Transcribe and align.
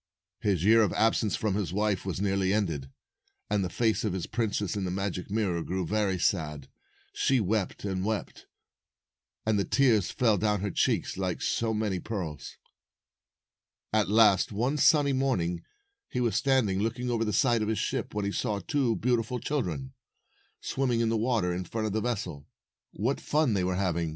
His 0.39 0.63
year 0.65 0.81
of 0.81 0.91
absence 0.93 1.35
from 1.35 1.53
his 1.53 1.71
wife 1.71 2.07
was 2.07 2.19
nearly 2.19 2.51
ended, 2.51 2.89
and 3.51 3.63
the 3.63 3.69
face 3.69 4.03
of 4.03 4.13
the 4.13 4.27
princess 4.27 4.75
in 4.75 4.83
the 4.83 4.89
magic 4.89 5.29
mirror 5.29 5.61
grew 5.61 5.85
very 5.85 6.17
sad. 6.17 6.69
She 7.13 7.39
wept 7.39 7.85
and 7.85 8.03
wept, 8.03 8.47
and 9.45 9.59
the 9.59 9.63
tears 9.63 10.09
fell 10.09 10.39
down 10.39 10.61
her 10.61 10.71
cheeks 10.71 11.17
like 11.17 11.39
so 11.39 11.71
many 11.71 11.99
pearls. 11.99 12.57
At 13.93 14.09
last, 14.09 14.51
one 14.51 14.77
sunny 14.77 15.13
morning, 15.13 15.63
he 16.09 16.19
was 16.19 16.35
standing 16.35 16.79
256 16.79 16.83
looking 16.99 17.11
over 17.13 17.23
the 17.23 17.31
side 17.31 17.61
of 17.61 17.67
the 17.67 17.75
ship, 17.75 18.15
when 18.15 18.25
he 18.25 18.31
saw 18.31 18.57
two 18.59 18.95
beautiful 18.95 19.37
children, 19.39 19.93
swimming 20.61 21.01
in 21.01 21.09
the 21.09 21.15
water 21.15 21.53
in 21.53 21.63
front 21.63 21.85
of 21.85 21.93
the 21.93 22.01
vessel. 22.01 22.47
What 22.89 23.21
fun 23.21 23.53
they 23.53 23.63
were 23.63 23.75
hav 23.75 23.97
ing! 23.97 24.09